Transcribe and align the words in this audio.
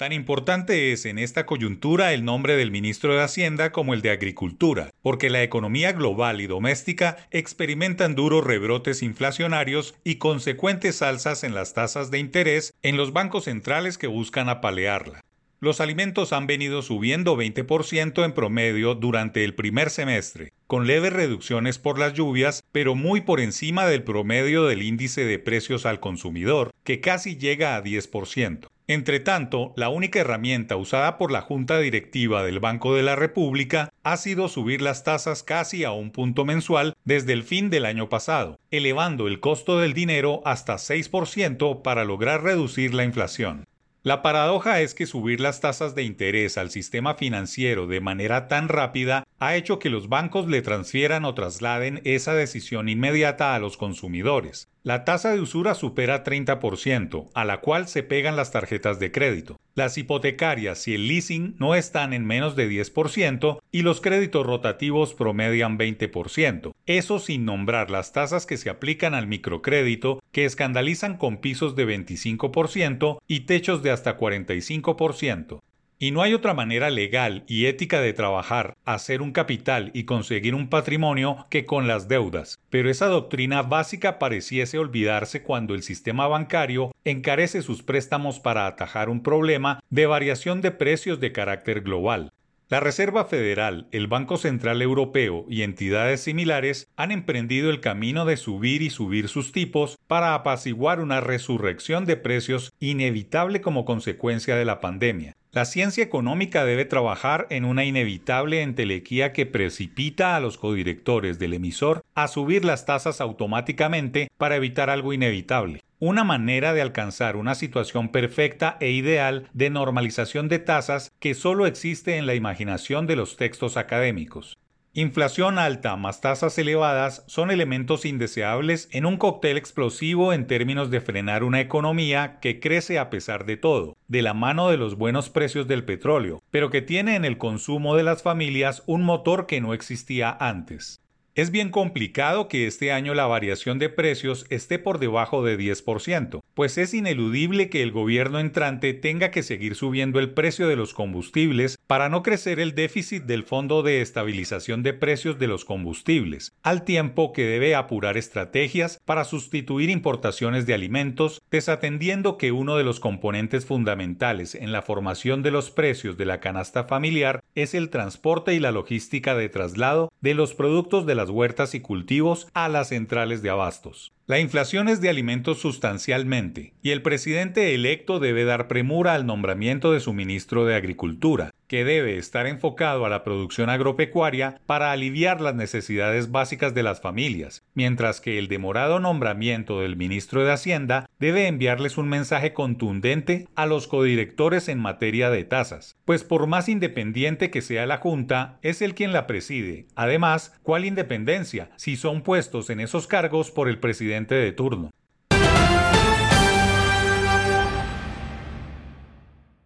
Tan 0.00 0.14
importante 0.14 0.92
es 0.92 1.04
en 1.04 1.18
esta 1.18 1.44
coyuntura 1.44 2.14
el 2.14 2.24
nombre 2.24 2.56
del 2.56 2.70
ministro 2.70 3.14
de 3.14 3.22
Hacienda 3.22 3.70
como 3.70 3.92
el 3.92 4.00
de 4.00 4.08
Agricultura, 4.10 4.88
porque 5.02 5.28
la 5.28 5.42
economía 5.42 5.92
global 5.92 6.40
y 6.40 6.46
doméstica 6.46 7.18
experimentan 7.30 8.14
duros 8.14 8.42
rebrotes 8.42 9.02
inflacionarios 9.02 9.94
y 10.02 10.14
consecuentes 10.14 11.02
alzas 11.02 11.44
en 11.44 11.54
las 11.54 11.74
tasas 11.74 12.10
de 12.10 12.18
interés 12.18 12.72
en 12.80 12.96
los 12.96 13.12
bancos 13.12 13.44
centrales 13.44 13.98
que 13.98 14.06
buscan 14.06 14.48
apalearla. 14.48 15.22
Los 15.60 15.82
alimentos 15.82 16.32
han 16.32 16.46
venido 16.46 16.80
subiendo 16.80 17.36
20% 17.36 18.24
en 18.24 18.32
promedio 18.32 18.94
durante 18.94 19.44
el 19.44 19.54
primer 19.54 19.90
semestre, 19.90 20.54
con 20.66 20.86
leves 20.86 21.12
reducciones 21.12 21.78
por 21.78 21.98
las 21.98 22.14
lluvias, 22.14 22.64
pero 22.72 22.94
muy 22.94 23.20
por 23.20 23.38
encima 23.38 23.84
del 23.84 24.02
promedio 24.02 24.64
del 24.64 24.80
índice 24.80 25.26
de 25.26 25.38
precios 25.38 25.84
al 25.84 26.00
consumidor, 26.00 26.70
que 26.84 27.02
casi 27.02 27.36
llega 27.36 27.76
a 27.76 27.84
10%. 27.84 28.69
Entre 28.90 29.20
tanto, 29.20 29.72
la 29.76 29.88
única 29.88 30.18
herramienta 30.18 30.74
usada 30.74 31.16
por 31.16 31.30
la 31.30 31.42
Junta 31.42 31.78
Directiva 31.78 32.42
del 32.42 32.58
Banco 32.58 32.92
de 32.96 33.04
la 33.04 33.14
República 33.14 33.92
ha 34.02 34.16
sido 34.16 34.48
subir 34.48 34.82
las 34.82 35.04
tasas 35.04 35.44
casi 35.44 35.84
a 35.84 35.92
un 35.92 36.10
punto 36.10 36.44
mensual 36.44 36.94
desde 37.04 37.32
el 37.32 37.44
fin 37.44 37.70
del 37.70 37.84
año 37.84 38.08
pasado, 38.08 38.58
elevando 38.72 39.28
el 39.28 39.38
costo 39.38 39.78
del 39.78 39.92
dinero 39.92 40.42
hasta 40.44 40.74
6% 40.74 41.82
para 41.82 42.04
lograr 42.04 42.42
reducir 42.42 42.92
la 42.92 43.04
inflación. 43.04 43.64
La 44.02 44.22
paradoja 44.22 44.80
es 44.80 44.94
que 44.94 45.04
subir 45.04 45.40
las 45.40 45.60
tasas 45.60 45.94
de 45.94 46.04
interés 46.04 46.56
al 46.56 46.70
sistema 46.70 47.16
financiero 47.16 47.86
de 47.86 48.00
manera 48.00 48.48
tan 48.48 48.70
rápida 48.70 49.24
ha 49.38 49.56
hecho 49.56 49.78
que 49.78 49.90
los 49.90 50.08
bancos 50.08 50.46
le 50.46 50.62
transfieran 50.62 51.26
o 51.26 51.34
trasladen 51.34 52.00
esa 52.04 52.32
decisión 52.32 52.88
inmediata 52.88 53.54
a 53.54 53.58
los 53.58 53.76
consumidores. 53.76 54.68
La 54.84 55.04
tasa 55.04 55.32
de 55.32 55.40
usura 55.42 55.74
supera 55.74 56.24
30%, 56.24 57.28
a 57.34 57.44
la 57.44 57.60
cual 57.60 57.88
se 57.88 58.02
pegan 58.02 58.36
las 58.36 58.50
tarjetas 58.52 58.98
de 59.00 59.12
crédito. 59.12 59.60
Las 59.80 59.96
hipotecarias 59.96 60.86
y 60.88 60.94
el 60.94 61.08
leasing 61.08 61.56
no 61.58 61.74
están 61.74 62.12
en 62.12 62.26
menos 62.26 62.54
de 62.54 62.68
10% 62.68 63.60
y 63.72 63.80
los 63.80 64.02
créditos 64.02 64.44
rotativos 64.44 65.14
promedian 65.14 65.78
20%. 65.78 66.72
Eso 66.84 67.18
sin 67.18 67.46
nombrar 67.46 67.90
las 67.90 68.12
tasas 68.12 68.44
que 68.44 68.58
se 68.58 68.68
aplican 68.68 69.14
al 69.14 69.26
microcrédito, 69.26 70.22
que 70.32 70.44
escandalizan 70.44 71.16
con 71.16 71.38
pisos 71.38 71.76
de 71.76 71.86
25% 71.86 73.20
y 73.26 73.40
techos 73.46 73.82
de 73.82 73.90
hasta 73.90 74.18
45%. 74.18 75.62
Y 76.02 76.12
no 76.12 76.22
hay 76.22 76.32
otra 76.32 76.54
manera 76.54 76.88
legal 76.88 77.44
y 77.46 77.66
ética 77.66 78.00
de 78.00 78.14
trabajar, 78.14 78.74
hacer 78.86 79.20
un 79.20 79.32
capital 79.32 79.90
y 79.92 80.04
conseguir 80.04 80.54
un 80.54 80.70
patrimonio 80.70 81.46
que 81.50 81.66
con 81.66 81.86
las 81.86 82.08
deudas. 82.08 82.58
Pero 82.70 82.88
esa 82.88 83.04
doctrina 83.08 83.60
básica 83.60 84.18
pareciese 84.18 84.78
olvidarse 84.78 85.42
cuando 85.42 85.74
el 85.74 85.82
sistema 85.82 86.26
bancario 86.26 86.90
encarece 87.04 87.60
sus 87.60 87.82
préstamos 87.82 88.40
para 88.40 88.66
atajar 88.66 89.10
un 89.10 89.22
problema 89.22 89.84
de 89.90 90.06
variación 90.06 90.62
de 90.62 90.70
precios 90.70 91.20
de 91.20 91.32
carácter 91.32 91.82
global. 91.82 92.32
La 92.70 92.80
Reserva 92.80 93.26
Federal, 93.26 93.86
el 93.92 94.06
Banco 94.06 94.38
Central 94.38 94.80
Europeo 94.80 95.44
y 95.50 95.62
entidades 95.62 96.22
similares 96.22 96.88
han 96.96 97.10
emprendido 97.10 97.68
el 97.68 97.80
camino 97.80 98.24
de 98.24 98.38
subir 98.38 98.80
y 98.80 98.88
subir 98.88 99.28
sus 99.28 99.52
tipos 99.52 99.98
para 100.06 100.34
apaciguar 100.34 101.00
una 101.00 101.20
resurrección 101.20 102.06
de 102.06 102.16
precios 102.16 102.72
inevitable 102.80 103.60
como 103.60 103.84
consecuencia 103.84 104.56
de 104.56 104.64
la 104.64 104.80
pandemia. 104.80 105.36
La 105.52 105.64
ciencia 105.64 106.04
económica 106.04 106.64
debe 106.64 106.84
trabajar 106.84 107.48
en 107.50 107.64
una 107.64 107.84
inevitable 107.84 108.62
entelequía 108.62 109.32
que 109.32 109.46
precipita 109.46 110.36
a 110.36 110.40
los 110.40 110.58
codirectores 110.58 111.40
del 111.40 111.54
emisor 111.54 112.04
a 112.14 112.28
subir 112.28 112.64
las 112.64 112.86
tasas 112.86 113.20
automáticamente 113.20 114.30
para 114.38 114.54
evitar 114.54 114.90
algo 114.90 115.12
inevitable 115.12 115.82
una 116.00 116.24
manera 116.24 116.72
de 116.72 116.80
alcanzar 116.80 117.36
una 117.36 117.54
situación 117.54 118.08
perfecta 118.08 118.78
e 118.80 118.90
ideal 118.90 119.48
de 119.52 119.68
normalización 119.68 120.48
de 120.48 120.58
tasas 120.58 121.12
que 121.20 121.34
solo 121.34 121.66
existe 121.66 122.16
en 122.16 122.24
la 122.24 122.34
imaginación 122.34 123.06
de 123.06 123.16
los 123.16 123.36
textos 123.36 123.76
académicos. 123.76 124.56
Inflación 124.92 125.60
alta 125.60 125.94
más 125.94 126.20
tasas 126.20 126.58
elevadas 126.58 127.22
son 127.28 127.52
elementos 127.52 128.04
indeseables 128.04 128.88
en 128.90 129.06
un 129.06 129.18
cóctel 129.18 129.56
explosivo 129.56 130.32
en 130.32 130.48
términos 130.48 130.90
de 130.90 131.00
frenar 131.00 131.44
una 131.44 131.60
economía 131.60 132.40
que 132.40 132.58
crece 132.58 132.98
a 132.98 133.08
pesar 133.08 133.46
de 133.46 133.56
todo, 133.56 133.96
de 134.08 134.22
la 134.22 134.34
mano 134.34 134.68
de 134.68 134.78
los 134.78 134.96
buenos 134.96 135.30
precios 135.30 135.68
del 135.68 135.84
petróleo, 135.84 136.42
pero 136.50 136.70
que 136.70 136.82
tiene 136.82 137.14
en 137.14 137.24
el 137.24 137.38
consumo 137.38 137.94
de 137.94 138.02
las 138.02 138.24
familias 138.24 138.82
un 138.86 139.02
motor 139.02 139.46
que 139.46 139.60
no 139.60 139.74
existía 139.74 140.36
antes. 140.40 141.00
Es 141.36 141.52
bien 141.52 141.70
complicado 141.70 142.48
que 142.48 142.66
este 142.66 142.90
año 142.90 143.14
la 143.14 143.26
variación 143.26 143.78
de 143.78 143.90
precios 143.90 144.44
esté 144.50 144.80
por 144.80 144.98
debajo 144.98 145.44
de 145.44 145.56
10%, 145.56 146.39
pues 146.54 146.76
es 146.76 146.92
ineludible 146.92 147.70
que 147.70 147.82
el 147.84 147.92
gobierno 147.92 148.40
entrante 148.40 148.92
tenga 148.92 149.30
que 149.30 149.44
seguir 149.44 149.76
subiendo 149.76 150.18
el 150.18 150.30
precio 150.30 150.66
de 150.66 150.74
los 150.74 150.92
combustibles 150.92 151.78
para 151.86 152.08
no 152.08 152.24
crecer 152.24 152.58
el 152.58 152.74
déficit 152.74 153.22
del 153.22 153.44
Fondo 153.44 153.84
de 153.84 154.00
Estabilización 154.00 154.82
de 154.82 154.92
Precios 154.92 155.38
de 155.38 155.46
los 155.46 155.64
Combustibles, 155.64 156.52
al 156.64 156.84
tiempo 156.84 157.32
que 157.32 157.44
debe 157.46 157.76
apurar 157.76 158.16
estrategias 158.16 159.00
para 159.04 159.24
sustituir 159.24 159.88
importaciones 159.88 160.66
de 160.66 160.74
alimentos, 160.74 161.40
desatendiendo 161.52 162.38
que 162.38 162.50
uno 162.50 162.76
de 162.76 162.82
los 162.82 162.98
componentes 162.98 163.66
fundamentales 163.66 164.56
en 164.56 164.72
la 164.72 164.82
formación 164.82 165.44
de 165.44 165.52
los 165.52 165.70
precios 165.70 166.16
de 166.16 166.24
la 166.24 166.40
canasta 166.40 166.84
familiar 166.84 167.44
es 167.54 167.74
el 167.74 167.88
transporte 167.90 168.52
y 168.54 168.58
la 168.58 168.72
logística 168.72 169.36
de 169.36 169.48
traslado 169.48 170.12
de 170.20 170.34
los 170.34 170.54
productos 170.54 171.06
de 171.06 171.14
la 171.14 171.20
las 171.20 171.28
huertas 171.28 171.74
y 171.74 171.80
cultivos 171.80 172.48
a 172.54 172.70
las 172.70 172.88
centrales 172.88 173.42
de 173.42 173.50
abastos. 173.50 174.14
La 174.26 174.38
inflación 174.38 174.88
es 174.88 175.02
de 175.02 175.10
alimentos 175.10 175.60
sustancialmente, 175.60 176.39
y 176.82 176.90
el 176.90 177.02
presidente 177.02 177.74
electo 177.74 178.18
debe 178.18 178.44
dar 178.44 178.66
premura 178.66 179.14
al 179.14 179.26
nombramiento 179.26 179.92
de 179.92 180.00
su 180.00 180.12
ministro 180.14 180.64
de 180.64 180.74
Agricultura, 180.74 181.50
que 181.66 181.84
debe 181.84 182.16
estar 182.16 182.46
enfocado 182.46 183.04
a 183.04 183.08
la 183.08 183.22
producción 183.22 183.70
agropecuaria 183.70 184.60
para 184.66 184.90
aliviar 184.90 185.40
las 185.40 185.54
necesidades 185.54 186.30
básicas 186.30 186.74
de 186.74 186.82
las 186.82 187.00
familias, 187.00 187.62
mientras 187.74 188.20
que 188.20 188.38
el 188.38 188.48
demorado 188.48 189.00
nombramiento 189.00 189.80
del 189.80 189.96
ministro 189.96 190.42
de 190.42 190.52
Hacienda 190.52 191.08
debe 191.18 191.46
enviarles 191.46 191.98
un 191.98 192.08
mensaje 192.08 192.54
contundente 192.54 193.46
a 193.54 193.66
los 193.66 193.86
codirectores 193.86 194.68
en 194.68 194.78
materia 194.78 195.30
de 195.30 195.44
tasas, 195.44 195.96
pues 196.04 196.24
por 196.24 196.46
más 196.46 196.68
independiente 196.68 197.50
que 197.50 197.62
sea 197.62 197.86
la 197.86 197.98
Junta, 197.98 198.58
es 198.62 198.82
él 198.82 198.94
quien 198.94 199.12
la 199.12 199.26
preside. 199.26 199.86
Además, 199.94 200.58
¿cuál 200.62 200.84
independencia 200.84 201.70
si 201.76 201.96
son 201.96 202.22
puestos 202.22 202.70
en 202.70 202.80
esos 202.80 203.06
cargos 203.06 203.50
por 203.50 203.68
el 203.68 203.78
presidente 203.78 204.34
de 204.34 204.52
turno. 204.52 204.90